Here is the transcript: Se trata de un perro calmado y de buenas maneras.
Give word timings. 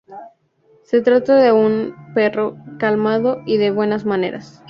Se 0.81 1.03
trata 1.03 1.35
de 1.35 1.51
un 1.51 1.93
perro 2.15 2.57
calmado 2.79 3.43
y 3.45 3.57
de 3.57 3.69
buenas 3.69 4.03
maneras. 4.03 4.59